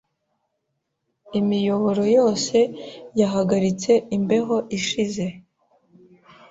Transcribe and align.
Imiyoboro 1.39 2.03
yose 2.17 2.57
yahagaritse 3.19 3.91
imbeho 4.17 4.55
ishize. 4.77 5.25